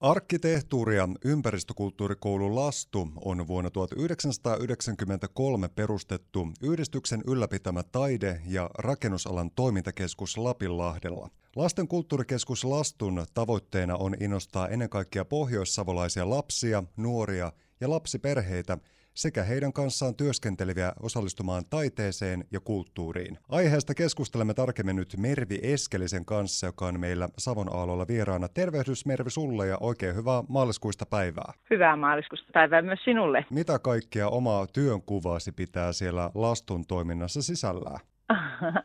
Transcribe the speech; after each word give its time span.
Arkkitehtuuri- 0.00 0.96
ja 0.96 1.08
ympäristökulttuurikoulu 1.24 2.54
Lastu 2.54 3.08
on 3.24 3.46
vuonna 3.46 3.70
1993 3.70 5.68
perustettu 5.68 6.48
yhdistyksen 6.62 7.22
ylläpitämä 7.26 7.82
taide- 7.82 8.40
ja 8.46 8.70
rakennusalan 8.78 9.50
toimintakeskus 9.50 10.36
Lapinlahdella. 10.36 11.30
Lasten 11.56 11.88
kulttuurikeskus 11.88 12.64
Lastun 12.64 13.26
tavoitteena 13.34 13.96
on 13.96 14.14
innostaa 14.20 14.68
ennen 14.68 14.88
kaikkea 14.88 15.24
pohjoissavolaisia 15.24 16.30
lapsia, 16.30 16.82
nuoria 16.96 17.52
ja 17.80 17.90
lapsiperheitä– 17.90 18.78
sekä 19.16 19.42
heidän 19.42 19.72
kanssaan 19.72 20.14
työskenteleviä 20.14 20.92
osallistumaan 21.02 21.64
taiteeseen 21.70 22.44
ja 22.52 22.60
kulttuuriin. 22.60 23.38
Aiheesta 23.48 23.94
keskustelemme 23.94 24.54
tarkemmin 24.54 24.96
nyt 24.96 25.16
Mervi 25.18 25.58
Eskelisen 25.62 26.24
kanssa, 26.24 26.66
joka 26.66 26.86
on 26.86 27.00
meillä 27.00 27.28
Savon 27.38 27.76
Aallolla 27.76 28.06
vieraana. 28.08 28.48
Tervehdys 28.48 29.06
Mervi 29.06 29.30
sulle 29.30 29.66
ja 29.66 29.76
oikein 29.80 30.16
hyvää 30.16 30.42
maaliskuista 30.48 31.06
päivää. 31.06 31.52
Hyvää 31.70 31.96
maaliskuista 31.96 32.48
päivää 32.52 32.82
myös 32.82 33.00
sinulle. 33.04 33.44
Mitä 33.50 33.78
kaikkea 33.78 34.28
omaa 34.28 34.66
työnkuvasi 34.66 35.52
pitää 35.52 35.92
siellä 35.92 36.30
lastun 36.34 36.86
toiminnassa 36.86 37.42
sisällään? 37.42 38.00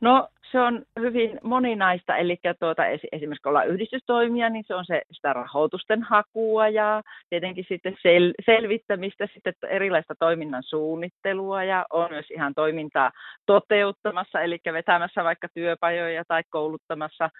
No 0.00 0.28
se 0.52 0.60
on 0.60 0.82
hyvin 1.00 1.40
moninaista, 1.42 2.16
eli 2.16 2.38
tuota, 2.60 2.86
esimerkiksi 2.86 3.42
kun 3.42 3.50
ollaan 3.50 3.68
yhdistystoimia, 3.68 4.48
niin 4.50 4.64
se 4.66 4.74
on 4.74 4.84
se, 4.84 5.02
sitä 5.12 5.32
rahoitusten 5.32 6.02
hakua 6.02 6.68
ja 6.68 7.02
tietenkin 7.30 7.66
sitten 7.68 7.96
sel, 8.02 8.32
selvittämistä, 8.46 9.28
sitten 9.34 9.54
erilaista 9.68 10.14
toiminnan 10.18 10.62
suunnittelua 10.62 11.64
ja 11.64 11.86
on 11.90 12.10
myös 12.10 12.30
ihan 12.30 12.54
toimintaa 12.54 13.10
toteuttamassa, 13.46 14.40
eli 14.40 14.58
vetämässä 14.72 15.24
vaikka 15.24 15.48
työpajoja 15.54 16.24
tai 16.28 16.42
kouluttamassa 16.50 17.30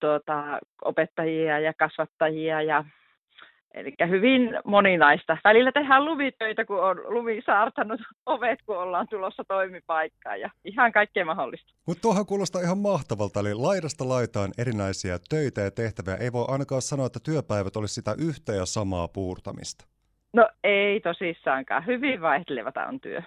tuota, 0.00 0.58
opettajia 0.84 1.58
ja 1.58 1.72
kasvattajia 1.74 2.62
ja 2.62 2.84
Eli 3.74 3.94
hyvin 4.08 4.50
moninaista. 4.64 5.36
Välillä 5.44 5.72
tehdään 5.72 6.04
luvitöitä, 6.04 6.64
kun 6.64 6.84
on 6.84 6.96
lumi 7.04 7.42
saartanut 7.46 8.00
ovet, 8.26 8.58
kun 8.66 8.78
ollaan 8.78 9.08
tulossa 9.10 9.44
toimipaikkaan 9.48 10.40
ja 10.40 10.50
ihan 10.64 10.92
kaikkea 10.92 11.24
mahdollista. 11.24 11.72
Mutta 11.86 12.02
tuohan 12.02 12.26
kuulostaa 12.26 12.62
ihan 12.62 12.78
mahtavalta, 12.78 13.40
eli 13.40 13.54
laidasta 13.54 14.08
laitaan 14.08 14.50
erinäisiä 14.58 15.18
töitä 15.28 15.60
ja 15.60 15.70
tehtäviä. 15.70 16.16
Ei 16.16 16.32
voi 16.32 16.44
ainakaan 16.48 16.82
sanoa, 16.82 17.06
että 17.06 17.20
työpäivät 17.24 17.76
olisi 17.76 17.94
sitä 17.94 18.14
yhtä 18.18 18.52
ja 18.52 18.66
samaa 18.66 19.08
puurtamista. 19.08 19.84
No 20.32 20.48
ei 20.64 21.00
tosissaankaan. 21.00 21.86
Hyvin 21.86 22.20
vaihtelevata 22.20 22.86
on 22.86 23.00
työ. 23.00 23.22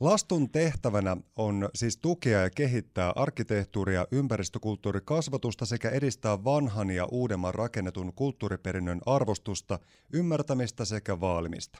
Lastun 0.00 0.50
tehtävänä 0.50 1.16
on 1.36 1.68
siis 1.74 1.96
tukea 1.96 2.40
ja 2.40 2.50
kehittää 2.50 3.12
arkkitehtuuria, 3.16 4.06
ympäristökulttuurikasvatusta 4.12 5.66
sekä 5.66 5.90
edistää 5.90 6.44
vanhan 6.44 6.90
ja 6.90 7.06
uudemman 7.10 7.54
rakennetun 7.54 8.12
kulttuuriperinnön 8.12 9.00
arvostusta, 9.06 9.78
ymmärtämistä 10.12 10.84
sekä 10.84 11.20
vaalimista. 11.20 11.78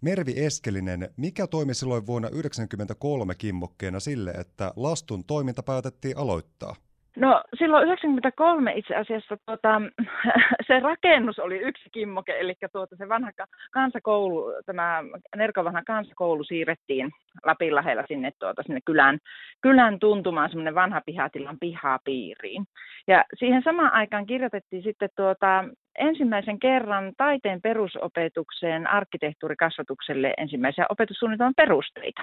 Mervi 0.00 0.32
Eskelinen, 0.36 1.10
mikä 1.16 1.46
toimi 1.46 1.74
silloin 1.74 2.06
vuonna 2.06 2.28
1993 2.28 3.34
kimmokkeena 3.34 4.00
sille, 4.00 4.30
että 4.30 4.72
Lastun 4.76 5.24
toiminta 5.24 5.62
päätettiin 5.62 6.18
aloittaa? 6.18 6.76
No 7.16 7.42
silloin 7.58 7.84
93 7.84 8.72
itse 8.76 8.96
asiassa 8.96 9.36
tuota, 9.46 9.82
se 10.66 10.80
rakennus 10.80 11.38
oli 11.38 11.58
yksi 11.58 11.90
kimmoke, 11.92 12.40
eli 12.40 12.54
tuota, 12.72 12.96
se 12.96 13.08
vanha 13.08 13.30
kansakoulu, 13.70 14.52
tämä 14.66 15.02
Nerkon 15.36 15.64
vanha 15.64 15.82
kansakoulu 15.86 16.44
siirrettiin 16.44 17.10
Lapin 17.44 17.74
lähellä 17.74 18.04
sinne, 18.08 18.30
tuota, 18.38 18.62
sinne 18.62 18.80
kylän, 18.84 19.18
kylän 19.62 19.98
tuntumaan 19.98 20.50
semmoinen 20.50 20.74
vanha 20.74 21.00
pihatilan 21.06 21.58
pihapiiriin. 21.60 22.64
Ja 23.06 23.24
siihen 23.38 23.62
samaan 23.62 23.92
aikaan 23.92 24.26
kirjoitettiin 24.26 24.82
sitten 24.82 25.08
tuota, 25.16 25.64
ensimmäisen 25.98 26.58
kerran 26.58 27.12
taiteen 27.16 27.62
perusopetukseen 27.62 28.86
arkkitehtuurikasvatukselle 28.86 30.34
ensimmäisiä 30.36 30.86
opetussuunnitelman 30.88 31.54
perusteita. 31.56 32.22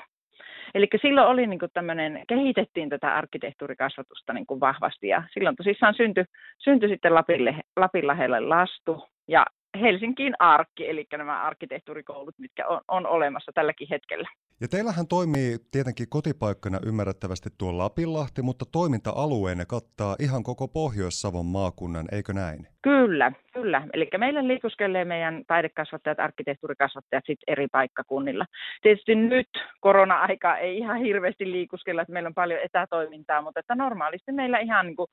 Eli 0.76 0.88
silloin 1.02 1.28
oli 1.28 1.48
niin 1.48 1.60
tämmöinen, 1.74 2.23
kehitettiin 2.28 2.89
tätä 2.89 3.16
arkkitehtuurikasvatusta 3.16 4.34
niin 4.34 4.45
kuin 4.45 4.60
vahvasti 4.60 5.08
ja 5.08 5.23
silloin 5.34 5.56
tosissaan 5.56 5.94
syntyi, 5.94 6.26
syntyi 6.60 6.89
sitten 6.89 7.14
Lapille, 7.14 7.56
Lapin 7.76 8.08
lähelle 8.08 8.39
lastu 8.39 9.04
ja 9.28 9.45
Helsinkiin 9.82 10.33
arkki, 10.39 10.89
eli 10.89 11.06
nämä 11.17 11.42
arkkitehtuurikoulut, 11.42 12.36
mitkä 12.38 12.67
on, 12.67 12.82
on 12.88 13.08
olemassa 13.08 13.52
tälläkin 13.56 13.88
hetkellä. 13.89 14.30
Ja 14.61 14.67
teillähän 14.67 15.08
toimii 15.08 15.58
tietenkin 15.71 16.08
kotipaikkana 16.09 16.80
ymmärrettävästi 16.86 17.49
tuo 17.58 17.77
Lapinlahti, 17.77 18.41
mutta 18.41 18.65
toiminta-alueenne 18.71 19.65
kattaa 19.65 20.15
ihan 20.19 20.43
koko 20.43 20.67
Pohjois-Savon 20.67 21.45
maakunnan, 21.45 22.05
eikö 22.11 22.33
näin? 22.33 22.67
Kyllä, 22.81 23.31
kyllä. 23.53 23.87
Eli 23.93 24.09
meillä 24.17 24.47
liikuskelee 24.47 25.05
meidän 25.05 25.43
taidekasvattajat, 25.47 26.19
arkkitehtuurikasvattajat 26.19 27.23
sitten 27.27 27.52
eri 27.53 27.67
paikkakunnilla. 27.71 28.45
Tietysti 28.81 29.15
nyt 29.15 29.49
korona-aika 29.80 30.58
ei 30.58 30.77
ihan 30.77 30.97
hirveästi 30.97 31.52
liikuskella, 31.52 32.02
että 32.02 32.14
meillä 32.14 32.27
on 32.27 32.33
paljon 32.33 32.59
etätoimintaa, 32.64 33.41
mutta 33.41 33.59
että 33.59 33.75
normaalisti 33.75 34.31
meillä 34.31 34.59
ihan 34.59 34.85
niin 34.85 34.95
kuin 34.95 35.08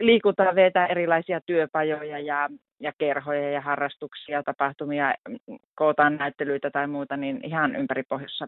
liikutaan, 0.00 0.54
vetää 0.56 0.86
erilaisia 0.86 1.40
työpajoja 1.46 2.18
ja 2.18 2.48
ja 2.84 2.92
kerhoja 2.98 3.50
ja 3.50 3.60
harrastuksia, 3.60 4.42
tapahtumia, 4.42 5.14
kootaan 5.74 6.16
näyttelyitä 6.16 6.70
tai 6.70 6.86
muuta, 6.86 7.16
niin 7.16 7.40
ihan 7.44 7.76
ympäri 7.76 8.02
pohjois 8.02 8.38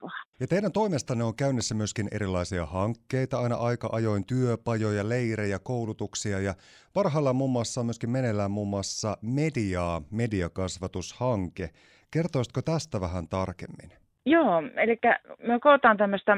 Ja 0.41 0.47
teidän 0.47 0.73
toimestanne 0.73 1.25
on 1.25 1.37
käynnissä 1.37 1.75
myöskin 1.75 2.09
erilaisia 2.13 2.67
hankkeita, 2.67 3.39
aina 3.39 3.57
aika 3.57 3.89
ajoin 3.93 4.27
työpajoja, 4.27 5.09
leirejä, 5.09 5.59
koulutuksia 5.59 6.41
ja 6.41 6.55
parhaillaan 6.95 7.37
muun 7.37 7.51
muassa 7.51 7.81
on 7.81 7.87
myöskin 7.87 8.11
meneillään 8.11 8.51
muun 8.51 8.69
muassa 8.69 9.17
mediaa, 9.23 10.03
mediakasvatushanke. 10.11 11.71
Kertoisitko 12.11 12.63
tästä 12.63 13.01
vähän 13.01 13.29
tarkemmin? 13.29 13.91
Joo, 14.27 14.63
eli 14.77 14.99
me 15.39 15.61
kootaan 15.61 15.97
tämmöistä 15.97 16.37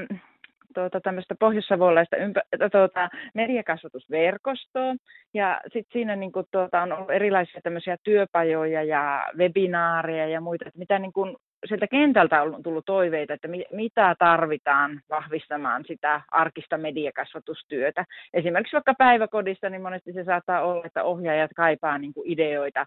tuota, 0.78 1.00
tämmöistä 1.00 1.34
pohjois-savolaista 1.40 2.16
ympä, 2.16 2.42
tuota, 2.72 3.08
mediakasvatusverkostoa. 3.34 4.94
Ja 5.34 5.60
sitten 5.62 5.92
siinä 5.92 6.16
niin 6.16 6.32
kuin, 6.32 6.46
tuota, 6.50 6.82
on 6.82 6.92
ollut 6.92 7.10
erilaisia 7.10 7.60
tämmöisiä 7.60 7.96
työpajoja 8.02 8.82
ja 8.82 9.30
webinaareja 9.36 10.28
ja 10.28 10.40
muita, 10.40 10.64
että 10.68 10.78
mitä 10.78 10.98
niin 10.98 11.12
kuin, 11.12 11.36
sieltä 11.66 11.86
kentältä 11.86 12.42
on 12.42 12.62
tullut 12.62 12.84
toiveita, 12.86 13.34
että 13.34 13.48
mitä 13.72 14.14
tarvitaan 14.18 15.00
vahvistamaan 15.10 15.84
sitä 15.86 16.20
arkista 16.30 16.78
mediakasvatustyötä. 16.78 18.04
Esimerkiksi 18.34 18.76
vaikka 18.76 18.94
päiväkodissa, 18.98 19.70
niin 19.70 19.82
monesti 19.82 20.12
se 20.12 20.24
saattaa 20.24 20.62
olla, 20.62 20.86
että 20.86 21.04
ohjaajat 21.04 21.50
kaipaa 21.56 21.98
niin 21.98 22.14
kuin 22.14 22.30
ideoita 22.30 22.86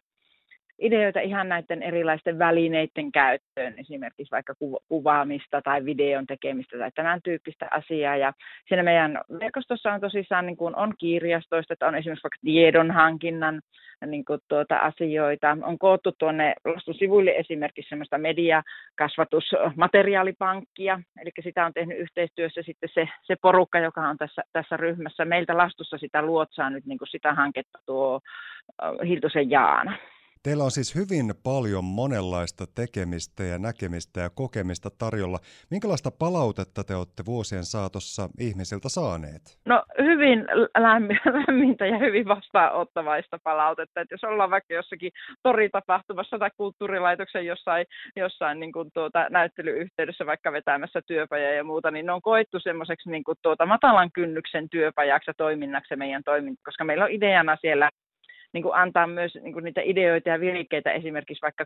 ideoita 0.82 1.20
ihan 1.20 1.50
näiden 1.50 1.84
erilaisten 1.84 2.40
välineiden 2.40 3.12
käyttöön, 3.12 3.74
esimerkiksi 3.78 4.32
vaikka 4.32 4.54
kuvaamista 4.88 5.62
tai 5.62 5.86
videon 5.86 6.28
tekemistä 6.28 6.78
tai 6.78 6.92
tämän 6.96 7.20
tyyppistä 7.24 7.68
asiaa. 7.72 8.16
Ja 8.16 8.34
siinä 8.68 8.84
meidän 8.84 9.22
verkostossa 9.40 9.94
on 9.94 10.02
tosissaan 10.02 10.46
niin 10.46 10.58
kuin 10.58 10.76
on 10.76 10.94
kirjastoista, 10.98 11.74
että 11.74 11.88
on 11.88 11.96
esimerkiksi 11.96 12.24
vaikka 12.24 12.38
tiedonhankinnan 12.42 13.62
niin 14.06 14.26
kuin 14.26 14.40
tuota 14.48 14.78
asioita. 14.78 15.58
On 15.64 15.80
koottu 15.80 16.12
tuonne 16.18 16.54
sivuille 17.00 17.32
esimerkiksi 17.32 17.90
semmoista 17.90 18.18
mediakasvatusmateriaalipankkia, 18.18 21.00
eli 21.22 21.32
sitä 21.44 21.66
on 21.66 21.74
tehnyt 21.74 22.00
yhteistyössä 22.00 22.62
sitten 22.62 22.90
se, 22.94 23.10
se 23.24 23.36
porukka, 23.42 23.80
joka 23.80 24.10
on 24.10 24.18
tässä, 24.18 24.44
tässä 24.54 24.78
ryhmässä. 24.78 25.26
Meiltä 25.26 25.58
Lastussa 25.58 25.98
sitä 25.98 26.22
luotsaa 26.22 26.70
nyt 26.70 26.86
niin 26.86 26.98
kuin 26.98 27.10
sitä 27.10 27.34
hanketta 27.34 27.80
tuo 27.86 28.20
Hiltusen 29.08 29.50
Jaana. 29.50 29.98
Teillä 30.44 30.64
on 30.64 30.72
siis 30.72 30.96
hyvin 30.96 31.34
paljon 31.44 31.84
monenlaista 31.84 32.66
tekemistä 32.76 33.44
ja 33.44 33.58
näkemistä 33.60 34.20
ja 34.22 34.30
kokemista 34.30 34.90
tarjolla. 35.00 35.40
Minkälaista 35.72 36.12
palautetta 36.12 36.84
te 36.84 36.96
olette 36.96 37.24
vuosien 37.26 37.66
saatossa 37.66 38.30
ihmisiltä 38.40 38.90
saaneet? 38.90 39.42
No 39.66 39.84
hyvin 39.98 40.40
lämmintä 40.88 41.86
ja 41.86 41.98
hyvin 41.98 42.28
vastaanottavaista 42.28 43.40
palautetta. 43.44 44.02
Että 44.02 44.14
jos 44.14 44.24
ollaan 44.24 44.50
vaikka 44.50 44.74
jossakin 44.74 45.12
toritapahtumassa 45.44 46.40
tai 46.40 46.50
kulttuurilaitoksen 46.58 47.46
jossain, 47.46 47.86
jossain 48.16 48.60
niin 48.60 48.72
kuin 48.72 48.90
tuota, 48.94 49.28
näyttelyyhteydessä 49.30 50.26
vaikka 50.26 50.52
vetämässä 50.52 51.02
työpajaa 51.08 51.52
ja 51.52 51.64
muuta, 51.64 51.92
niin 51.92 52.06
ne 52.06 52.12
on 52.12 52.22
koettu 52.22 52.60
semmoiseksi 52.60 53.10
niin 53.10 53.24
kuin 53.24 53.38
tuota, 53.42 53.66
matalan 53.66 54.12
kynnyksen 54.12 54.70
työpajaksi 54.70 55.30
ja 55.30 55.34
toiminnaksi 55.38 55.96
meidän 55.96 56.24
toiminta, 56.24 56.62
koska 56.66 56.84
meillä 56.84 57.06
on 57.06 57.12
ideana 57.12 57.58
siellä 57.62 57.90
niin 58.54 58.64
kuin 58.64 58.76
antaa 58.76 59.08
myös 59.08 59.36
niin 59.36 59.54
kuin 59.54 59.66
niitä 59.66 59.82
ideoita 59.84 60.30
ja 60.30 60.40
virikkeitä 60.40 60.92
esimerkiksi 60.92 61.42
vaikka 61.42 61.66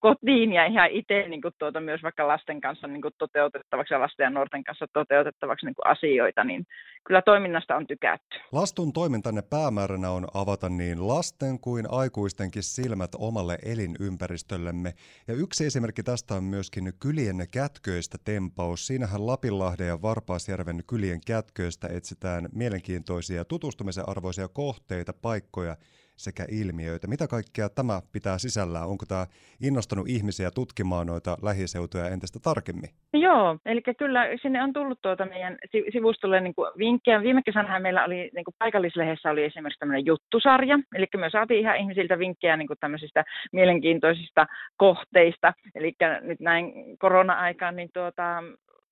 kotiin 0.00 0.52
ja 0.52 0.66
ihan 0.66 0.90
itse 0.90 1.28
niin 1.28 1.42
kuin 1.42 1.54
tuota, 1.58 1.80
myös 1.80 2.02
vaikka 2.02 2.28
lasten 2.28 2.60
kanssa 2.60 2.86
niin 2.86 3.02
kuin 3.02 3.14
toteutettavaksi 3.18 3.94
ja 3.94 4.00
lasten 4.00 4.24
ja 4.24 4.30
nuorten 4.30 4.64
kanssa 4.64 4.86
toteutettavaksi 4.92 5.66
niin 5.66 5.74
kuin 5.74 5.86
asioita, 5.86 6.44
niin 6.44 6.66
kyllä 7.06 7.22
toiminnasta 7.22 7.76
on 7.76 7.86
tykätty. 7.86 8.38
Lastun 8.52 8.92
toimintanne 8.92 9.42
päämääränä 9.50 10.10
on 10.10 10.26
avata 10.34 10.68
niin 10.68 11.08
lasten 11.08 11.60
kuin 11.60 11.86
aikuistenkin 11.90 12.62
silmät 12.62 13.10
omalle 13.18 13.58
elinympäristöllemme. 13.64 14.92
Ja 15.28 15.34
yksi 15.34 15.66
esimerkki 15.66 16.02
tästä 16.02 16.34
on 16.34 16.44
myöskin 16.44 16.92
kylienne 17.00 17.46
kätköistä 17.46 18.18
tempaus. 18.24 18.86
Siinähän 18.86 19.26
Lapinlahden 19.26 19.86
ja 19.86 20.02
Varpaasjärven 20.02 20.80
kylien 20.86 21.20
kätköistä 21.26 21.88
etsitään 21.88 22.48
mielenkiintoisia 22.54 23.44
tutustumisen 23.44 24.08
arvoisia 24.08 24.48
kohteita, 24.48 25.12
paikkoja 25.22 25.76
sekä 26.18 26.44
ilmiöitä. 26.60 27.06
Mitä 27.06 27.26
kaikkea 27.28 27.68
tämä 27.68 28.00
pitää 28.12 28.38
sisällään? 28.38 28.88
Onko 28.88 29.04
tämä 29.08 29.26
innostanut 29.62 30.08
ihmisiä 30.08 30.50
tutkimaan 30.50 31.06
noita 31.06 31.36
lähiseutuja 31.42 32.08
entistä 32.08 32.38
tarkemmin? 32.42 32.90
Joo, 33.12 33.58
eli 33.66 33.82
kyllä 33.98 34.24
sinne 34.42 34.62
on 34.62 34.72
tullut 34.72 34.98
tuota 35.02 35.26
meidän 35.26 35.56
sivustolle 35.92 36.40
niin 36.40 36.54
vinkkejä. 36.78 37.22
Viime 37.22 37.42
kesänä 37.42 37.80
meillä 37.80 38.04
oli 38.04 38.30
niin 38.34 38.44
kuin 38.44 38.54
paikallislehdessä 38.58 39.30
oli 39.30 39.44
esimerkiksi 39.44 39.78
tämmöinen 39.78 40.06
juttusarja, 40.06 40.78
eli 40.94 41.06
me 41.16 41.30
saatiin 41.30 41.60
ihan 41.60 41.76
ihmisiltä 41.76 42.18
vinkkejä 42.18 42.56
niin 42.56 42.68
kuin 42.68 42.78
tämmöisistä 42.80 43.24
mielenkiintoisista 43.52 44.46
kohteista. 44.76 45.52
Eli 45.74 45.92
nyt 46.20 46.40
näin 46.40 46.72
korona-aikaan 46.98 47.76
niin 47.76 47.90
tuota, 47.94 48.42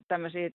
tämmöisiä 0.07 0.49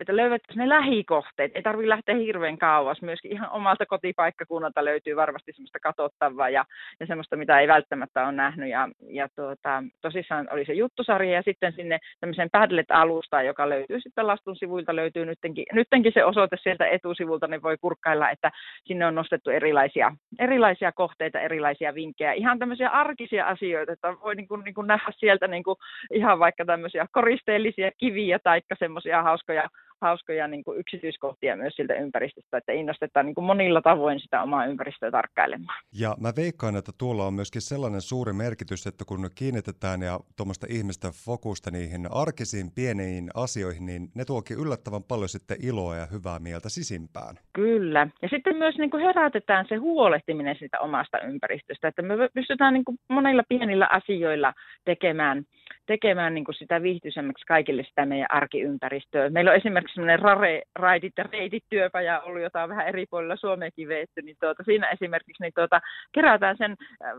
että 0.00 0.16
löydettäisiin 0.16 0.60
ne 0.62 0.68
lähikohteet. 0.68 1.52
Ei 1.54 1.62
tarvitse 1.62 1.88
lähteä 1.88 2.14
hirveän 2.14 2.58
kauas. 2.58 3.02
Myöskin 3.02 3.32
ihan 3.32 3.50
omalta 3.50 3.86
kotipaikkakunnalta 3.86 4.84
löytyy 4.84 5.16
varmasti 5.16 5.52
semmoista 5.52 5.78
katsottavaa 5.80 6.48
ja, 6.48 6.64
ja 7.00 7.06
semmoista, 7.06 7.36
mitä 7.36 7.60
ei 7.60 7.68
välttämättä 7.68 8.24
ole 8.24 8.32
nähnyt. 8.32 8.70
Ja, 8.70 8.88
ja 9.08 9.28
tuota, 9.36 9.82
tosissaan 10.00 10.48
oli 10.50 10.64
se 10.64 10.72
juttusarja 10.72 11.32
ja 11.32 11.42
sitten 11.42 11.72
sinne 11.72 11.98
tämmöisen 12.20 12.50
Padlet-alustaan, 12.52 13.46
joka 13.46 13.68
löytyy 13.68 14.00
sitten 14.00 14.26
lastun 14.26 14.56
sivuilta, 14.56 14.96
löytyy 14.96 15.26
nyttenkin, 15.26 15.64
nyttenkin 15.72 16.12
se 16.14 16.24
osoite 16.24 16.56
sieltä 16.62 16.86
etusivulta, 16.86 17.46
niin 17.46 17.62
voi 17.62 17.76
kurkkailla, 17.80 18.30
että 18.30 18.50
sinne 18.84 19.06
on 19.06 19.14
nostettu 19.14 19.50
erilaisia, 19.50 20.12
erilaisia 20.38 20.92
kohteita, 20.92 21.40
erilaisia 21.40 21.94
vinkkejä, 21.94 22.32
ihan 22.32 22.58
tämmöisiä 22.58 22.88
arkisia 22.88 23.46
asioita, 23.46 23.92
että 23.92 24.14
voi 24.22 24.34
niin 24.34 24.48
kuin, 24.48 24.64
niin 24.64 24.74
kuin 24.74 24.86
nähdä 24.86 25.12
sieltä 25.16 25.48
niin 25.48 25.64
kuin 25.64 25.76
ihan 26.12 26.38
vaikka 26.38 26.64
tämmöisiä 26.64 27.06
koristeellisia 27.12 27.90
kiviä 27.98 28.38
tai 28.38 28.60
semmoisia 28.78 29.22
hauskoja 29.22 29.68
hauskoja 30.08 30.48
niin 30.48 30.64
kuin 30.64 30.78
yksityiskohtia 30.78 31.56
myös 31.56 31.74
siltä 31.76 31.94
ympäristöstä, 31.94 32.56
että 32.56 32.72
innostetaan 32.72 33.26
niin 33.26 33.34
kuin 33.34 33.44
monilla 33.44 33.82
tavoin 33.82 34.20
sitä 34.20 34.42
omaa 34.42 34.66
ympäristöä 34.66 35.10
tarkkailemaan. 35.10 35.82
Ja 36.00 36.10
mä 36.20 36.32
veikkaan, 36.36 36.76
että 36.76 36.92
tuolla 36.98 37.26
on 37.26 37.34
myöskin 37.34 37.62
sellainen 37.62 38.00
suuri 38.00 38.32
merkitys, 38.32 38.86
että 38.86 39.04
kun 39.08 39.30
kiinnitetään 39.34 40.02
ja 40.02 40.20
tuommoista 40.36 40.66
ihmistä 40.70 41.08
fokusta 41.26 41.70
niihin 41.70 42.08
arkisiin 42.10 42.68
pieniin 42.74 43.30
asioihin, 43.34 43.86
niin 43.86 44.02
ne 44.14 44.24
tuokin 44.24 44.60
yllättävän 44.62 45.02
paljon 45.02 45.28
sitten 45.28 45.56
iloa 45.68 45.96
ja 45.96 46.06
hyvää 46.06 46.38
mieltä 46.38 46.68
sisimpään. 46.68 47.34
Kyllä. 47.52 48.08
Ja 48.22 48.28
sitten 48.28 48.56
myös 48.56 48.74
niin 48.78 48.90
kuin 48.90 49.02
herätetään 49.02 49.66
se 49.68 49.76
huolehtiminen 49.76 50.56
siitä 50.58 50.80
omasta 50.80 51.18
ympäristöstä, 51.20 51.88
että 51.88 52.02
me 52.02 52.14
pystytään 52.34 52.74
niin 52.74 52.84
kuin 52.84 52.98
monilla 53.08 53.42
pienillä 53.48 53.88
asioilla 53.92 54.52
tekemään, 54.84 55.44
tekemään 55.86 56.34
niin 56.34 56.44
kuin 56.44 56.54
sitä 56.54 56.82
viihtyisemmäksi 56.82 57.46
kaikille 57.46 57.84
sitä 57.84 58.06
meidän 58.06 58.26
arkiympäristöä. 58.30 59.30
Meillä 59.30 59.50
on 59.50 59.56
esimerkiksi 59.56 59.94
semmoinen 59.94 60.18
rare, 60.18 60.62
raidit 60.74 61.12
ja 61.18 61.24
reitit 61.32 61.64
työpaja 61.70 62.20
ollut, 62.20 62.42
jota 62.42 62.62
on 62.62 62.68
vähän 62.68 62.88
eri 62.88 63.06
puolilla 63.10 63.36
Suomeenkin 63.36 63.88
veetty, 63.88 64.22
niin 64.22 64.36
tuota, 64.40 64.62
siinä 64.62 64.90
esimerkiksi 64.90 65.42
niin 65.42 65.52
tuota, 65.54 65.80
kerätään 66.12 66.56
sen, 66.56 66.76
äh, 67.04 67.12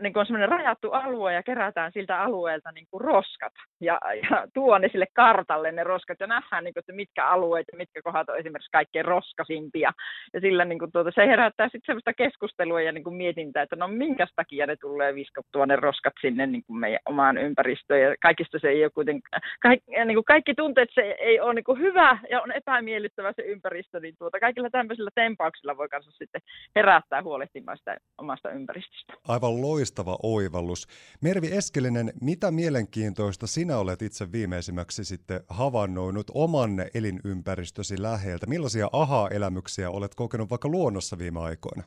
niin 0.00 0.12
kuin 0.12 0.26
on 0.42 0.48
rajattu 0.48 0.90
alue 0.90 1.32
ja 1.32 1.42
kerätään 1.42 1.92
siltä 1.92 2.22
alueelta 2.22 2.72
niin 2.72 2.86
kuin 2.90 3.00
roskat 3.00 3.52
ja, 3.80 4.00
ja 4.30 4.46
tuo 4.54 4.78
ne 4.78 4.88
sille 4.92 5.06
kartalle 5.14 5.72
ne 5.72 5.84
roskat 5.84 6.20
ja 6.20 6.26
nähdään, 6.26 6.64
niin 6.64 6.74
kuin, 6.74 6.80
että 6.80 6.92
mitkä 6.92 7.26
alueet 7.26 7.66
ja 7.72 7.78
mitkä 7.78 8.02
kohdat 8.02 8.28
on 8.28 8.38
esimerkiksi 8.38 8.70
kaikkein 8.72 9.04
roskasimpia 9.04 9.92
ja 10.34 10.40
sillä 10.40 10.64
niin 10.64 10.78
kuin, 10.78 10.92
tuota, 10.92 11.10
se 11.14 11.26
herättää 11.26 11.66
sitten 11.66 11.86
semmoista 11.86 12.12
keskustelua 12.12 12.80
ja 12.80 12.92
niin 12.92 13.04
kuin 13.04 13.16
mietintää, 13.16 13.62
että 13.62 13.76
no 13.76 13.88
minkä 13.88 14.26
takia 14.36 14.66
ne 14.66 14.76
tulee 14.80 15.14
viskottua 15.14 15.66
ne 15.66 15.76
roskat 15.76 16.12
sinne 16.20 16.46
niin 16.46 16.62
kuin 16.66 16.78
meidän 16.78 17.00
omaan 17.06 17.38
ympäristöön 17.38 18.07
kaikista 18.22 18.58
se 18.58 18.68
ei 18.68 18.84
ole 18.84 18.90
kuitenkaan, 18.90 19.42
kaikki, 19.62 19.90
niin 20.04 20.16
kuin 20.16 20.24
kaikki 20.24 20.54
tunteet 20.54 20.88
se 20.94 21.16
ei 21.20 21.40
ole 21.40 21.54
niin 21.54 21.64
kuin 21.64 21.78
hyvä 21.78 22.18
ja 22.30 22.42
on 22.42 22.52
epämiellyttävä 22.52 23.32
se 23.36 23.42
ympäristö, 23.42 24.00
niin 24.00 24.14
tuota, 24.18 24.40
kaikilla 24.40 24.70
tämmöisillä 24.70 25.10
tempauksilla 25.14 25.76
voi 25.76 25.88
kanssa 25.88 26.10
sitten 26.10 26.40
herättää 26.76 27.22
huolehtimaan 27.22 27.78
sitä 27.78 27.96
omasta 28.18 28.50
ympäristöstä. 28.50 29.12
Aivan 29.28 29.62
loistava 29.62 30.18
oivallus. 30.22 30.86
Mervi 31.22 31.46
Eskelinen, 31.56 32.12
mitä 32.20 32.50
mielenkiintoista 32.50 33.46
sinä 33.46 33.78
olet 33.78 34.02
itse 34.02 34.32
viimeisimmäksi 34.32 35.04
sitten 35.04 35.40
havainnoinut 35.48 36.30
oman 36.34 36.70
elinympäristösi 36.94 38.02
läheltä? 38.02 38.46
Millaisia 38.46 38.88
aha-elämyksiä 38.92 39.90
olet 39.90 40.14
kokenut 40.14 40.50
vaikka 40.50 40.68
luonnossa 40.68 41.18
viime 41.18 41.40
aikoina? 41.40 41.82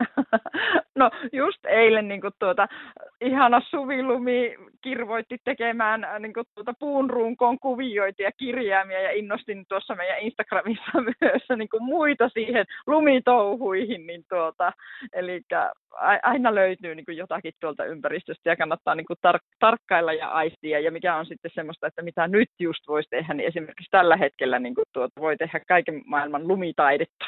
No 0.96 1.10
just 1.32 1.66
eilen 1.66 2.08
niin 2.08 2.20
kuin 2.20 2.32
tuota, 2.38 2.66
ihana 3.20 3.60
Suvilumi 3.70 4.56
kirvoitti 4.82 5.36
tekemään 5.44 6.04
äh, 6.04 6.20
niin 6.20 6.32
kuin 6.32 6.46
tuota, 6.54 6.72
puun 6.78 7.10
runkoon 7.10 7.58
kuvioita 7.58 8.22
ja 8.22 8.30
kirjaimia 8.32 9.00
ja 9.00 9.10
innostin 9.10 9.64
tuossa 9.68 9.94
meidän 9.94 10.18
Instagramissa 10.18 10.92
myös 11.20 11.42
niin 11.56 11.68
kuin 11.68 11.82
muita 11.82 12.28
siihen 12.28 12.64
lumitouhuihin. 12.86 14.06
Niin 14.06 14.24
tuota, 14.28 14.72
eli 15.12 15.42
aina 16.22 16.54
löytyy 16.54 16.94
niin 16.94 17.04
kuin 17.04 17.16
jotakin 17.16 17.52
tuolta 17.60 17.84
ympäristöstä 17.84 18.50
ja 18.50 18.56
kannattaa 18.56 18.94
niin 18.94 19.06
kuin 19.06 19.18
tar- 19.26 19.56
tarkkailla 19.58 20.12
ja 20.12 20.28
aistia. 20.28 20.80
Ja 20.80 20.90
mikä 20.90 21.16
on 21.16 21.26
sitten 21.26 21.50
semmoista, 21.54 21.86
että 21.86 22.02
mitä 22.02 22.28
nyt 22.28 22.50
just 22.58 22.88
voisi 22.88 23.10
tehdä, 23.10 23.34
niin 23.34 23.48
esimerkiksi 23.48 23.90
tällä 23.90 24.16
hetkellä 24.16 24.58
niin 24.58 24.74
kuin 24.74 24.84
tuota, 24.92 25.20
voi 25.20 25.36
tehdä 25.36 25.60
kaiken 25.68 26.02
maailman 26.04 26.48
lumitaidetta. 26.48 27.26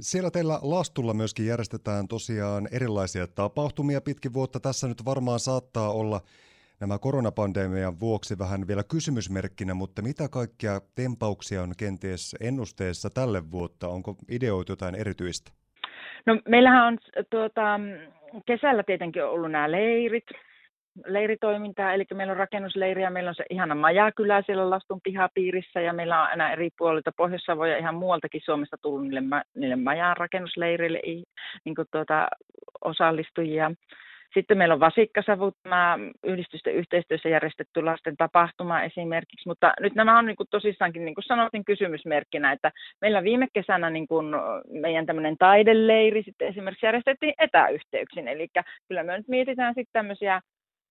Siellä 0.00 0.30
teillä 0.30 0.58
lastulla 0.62 1.14
myöskin 1.14 1.46
järjestetään 1.46 2.08
tosiaan 2.08 2.68
erilaisia 2.72 3.26
tapahtumia 3.26 4.00
pitkin 4.00 4.32
vuotta. 4.32 4.60
Tässä 4.60 4.88
nyt 4.88 5.04
varmaan 5.04 5.40
saattaa 5.40 5.92
olla 5.92 6.20
nämä 6.80 6.98
koronapandemian 6.98 8.00
vuoksi 8.00 8.38
vähän 8.38 8.68
vielä 8.68 8.82
kysymysmerkkinä, 8.84 9.74
mutta 9.74 10.02
mitä 10.02 10.28
kaikkia 10.28 10.80
tempauksia 10.94 11.62
on 11.62 11.72
kenties 11.78 12.36
ennusteessa 12.40 13.10
tälle 13.10 13.50
vuotta? 13.50 13.88
Onko 13.88 14.16
ideoitu 14.28 14.72
jotain 14.72 14.94
erityistä? 14.94 15.50
No 16.26 16.40
meillähän 16.48 16.86
on 16.86 16.98
tuota, 17.30 17.80
kesällä 18.46 18.82
tietenkin 18.82 19.24
ollut 19.24 19.50
nämä 19.50 19.70
leirit, 19.70 20.26
leiritoimintaa, 21.06 21.94
eli 21.94 22.04
meillä 22.14 22.30
on 22.30 22.36
rakennusleiri 22.36 23.02
ja 23.02 23.10
meillä 23.10 23.28
on 23.28 23.34
se 23.34 23.44
ihana 23.50 23.74
majakylä 23.74 24.42
siellä 24.46 24.70
Lastun 24.70 25.00
pihapiirissä 25.02 25.80
ja 25.80 25.92
meillä 25.92 26.22
on 26.22 26.28
aina 26.28 26.52
eri 26.52 26.68
puolilta 26.78 27.12
Pohjois-Savoja 27.16 27.72
ja 27.72 27.78
ihan 27.78 27.94
muualtakin 27.94 28.40
Suomesta 28.44 28.76
tullut 28.82 29.02
niille, 29.02 29.22
niille 29.54 29.76
majan 29.76 30.16
rakennusleirille 30.16 31.00
niin 31.64 31.74
tuota, 31.90 32.28
osallistujia. 32.84 33.70
Sitten 34.34 34.58
meillä 34.58 34.74
on 34.74 34.80
Vasikkasavu, 34.80 35.52
tämä 35.62 35.98
yhdistysten 36.24 36.74
yhteistyössä 36.74 37.28
järjestetty 37.28 37.82
lasten 37.82 38.16
tapahtuma 38.16 38.82
esimerkiksi, 38.82 39.48
mutta 39.48 39.72
nyt 39.80 39.94
nämä 39.94 40.18
on 40.18 40.26
niin 40.26 40.36
kuin 40.36 40.46
tosissaankin, 40.50 41.04
niin 41.04 41.14
kuin 41.14 41.24
sanotin, 41.24 41.64
kysymysmerkkinä, 41.64 42.52
että 42.52 42.72
meillä 43.00 43.22
viime 43.22 43.46
kesänä 43.52 43.90
niin 43.90 44.08
kuin 44.08 44.26
meidän 44.70 45.06
tämmöinen 45.06 45.36
taideleiri 45.38 46.22
sitten 46.22 46.48
esimerkiksi 46.48 46.86
järjestettiin 46.86 47.34
etäyhteyksin, 47.38 48.28
eli 48.28 48.48
kyllä 48.88 49.02
me 49.02 49.16
nyt 49.16 49.28
mietitään 49.28 49.74
sitten 49.74 49.92
tämmöisiä 49.92 50.40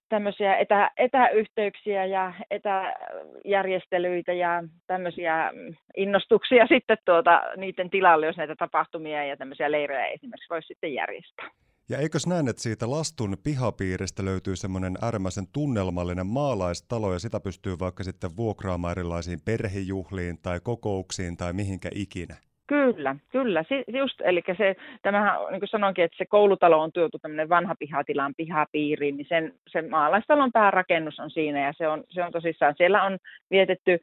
tämmöisiä 0.09 0.55
etä, 0.55 0.91
etäyhteyksiä 0.97 2.05
ja 2.05 2.33
etäjärjestelyitä 2.51 4.33
ja 4.33 4.63
tämmöisiä 4.87 5.51
innostuksia 5.97 6.67
sitten 6.73 6.97
tuota, 7.05 7.41
niiden 7.57 7.89
tilalle, 7.89 8.25
jos 8.25 8.37
näitä 8.37 8.55
tapahtumia 8.55 9.25
ja 9.25 9.37
tämmöisiä 9.37 9.71
leirejä 9.71 10.07
esimerkiksi 10.07 10.49
voisi 10.49 10.67
sitten 10.67 10.93
järjestää. 10.93 11.49
Ja 11.89 11.97
eikös 11.97 12.27
näin, 12.27 12.47
että 12.47 12.61
siitä 12.61 12.91
lastun 12.91 13.37
pihapiiristä 13.43 14.25
löytyy 14.25 14.55
semmoinen 14.55 14.97
äärimmäisen 15.01 15.47
tunnelmallinen 15.53 16.27
maalaistalo 16.27 17.13
ja 17.13 17.19
sitä 17.19 17.39
pystyy 17.39 17.79
vaikka 17.79 18.03
sitten 18.03 18.37
vuokraamaan 18.37 18.91
erilaisiin 18.91 19.39
perhejuhliin 19.45 20.37
tai 20.41 20.59
kokouksiin 20.63 21.37
tai 21.37 21.53
mihinkä 21.53 21.89
ikinä? 21.95 22.35
Kyllä, 22.67 23.15
kyllä. 23.31 23.63
Si, 23.63 23.83
just, 23.87 24.21
eli 24.21 24.43
se, 24.57 24.75
tämähän, 25.01 25.39
niin 25.51 25.59
kuin 25.59 25.69
sanoinkin, 25.69 26.03
että 26.03 26.17
se 26.17 26.25
koulutalo 26.25 26.81
on 26.81 26.91
tuotu 26.91 27.19
tämmöinen 27.19 27.49
vanha 27.49 27.75
pihatilan 27.79 28.33
pihapiiriin, 28.37 29.17
niin 29.17 29.27
sen, 29.29 29.53
sen 29.67 29.89
maalaistalon 29.89 30.51
päärakennus 30.51 31.19
on 31.19 31.31
siinä 31.31 31.65
ja 31.65 31.73
se 31.77 31.87
on, 31.87 32.03
se 32.09 32.23
on 32.23 32.31
tosissaan, 32.31 32.73
siellä 32.77 33.03
on 33.03 33.17
vietetty 33.51 33.99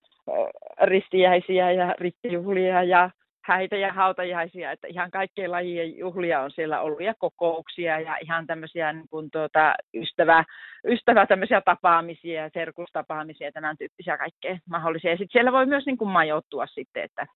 ristijäisiä 0.83 1.71
ja 1.71 1.95
rittijuhlia 1.99 2.83
ja 2.83 3.11
häitä 3.45 3.77
ja 3.77 3.93
hautajaisia, 3.93 4.73
että 4.73 4.87
ihan 4.87 5.11
kaikkien 5.11 5.51
lajien 5.51 5.99
juhlia 5.99 6.41
on 6.41 6.51
siellä 6.51 6.81
ollut 6.81 7.01
ja 7.01 7.15
kokouksia 7.19 8.01
ja 8.01 8.17
ihan 8.23 8.47
tämmöisiä 8.47 8.93
niin 8.93 9.09
kuin 9.11 9.31
tuota, 9.31 9.75
ystävä, 9.95 10.45
ystävä 10.89 11.27
tämmöisiä 11.27 11.61
tapaamisia 11.61 12.43
ja 12.43 12.51
serkustapaamisia 12.55 13.47
ja 13.47 13.53
tämän 13.53 13.77
tyyppisiä 13.79 14.19
kaikkea 14.19 14.59
mahdollisia. 14.69 15.11
Ja 15.11 15.17
sitten 15.17 15.33
siellä 15.33 15.53
voi 15.53 15.67
myös 15.67 15.87
niin 15.87 15.99
kuin 15.99 16.11
majoittua 16.11 16.67
sitten, 16.67 17.03
että 17.03 17.27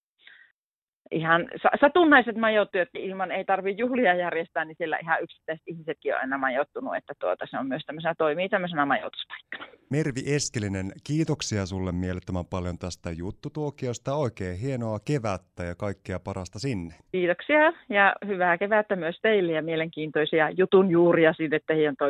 ihan 1.11 1.49
satunnaiset 1.81 2.37
majoittujat 2.37 2.89
ilman, 2.95 3.31
ei 3.33 3.45
tarvitse 3.45 3.83
juhlia 3.83 4.15
järjestää, 4.15 4.65
niin 4.65 4.77
siellä 4.79 4.99
ihan 5.03 5.23
yksittäiset 5.23 5.63
ihmisetkin 5.67 6.15
on 6.15 6.21
aina 6.21 6.39
majoittunut, 6.39 6.97
että 6.97 7.13
tuota, 7.21 7.47
se 7.51 7.59
on 7.59 7.67
myös 7.69 7.83
tämmöisenä, 7.87 8.15
toimii 8.19 8.49
tämmöisenä 8.49 8.87
majoituspaikkana. 8.87 9.67
Mervi 9.91 10.35
Eskelinen, 10.35 10.93
kiitoksia 11.07 11.67
sulle 11.67 11.93
mielettömän 11.93 12.45
paljon 12.51 12.79
tästä 12.79 13.11
juttutuokiosta. 13.11 14.15
Oikein 14.15 14.59
hienoa 14.59 14.99
kevättä 15.05 15.63
ja 15.65 15.75
kaikkea 15.75 16.19
parasta 16.21 16.59
sinne. 16.59 16.95
Kiitoksia 17.13 17.73
ja 17.89 18.15
hyvää 18.27 18.59
kevättä 18.59 18.97
myös 18.97 19.19
teille 19.23 19.53
ja 19.53 19.63
mielenkiintoisia 19.63 20.51
jutun 20.51 20.91
juuria 20.91 21.33
siitä, 21.33 21.57
että 21.57 21.75
heidän 21.75 21.97
toimii 21.99 22.09